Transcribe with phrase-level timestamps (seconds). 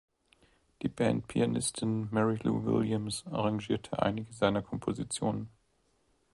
[0.81, 5.49] Die Band-Pianistin Mary Lou Williams arrangierte einige seiner Kompositionen.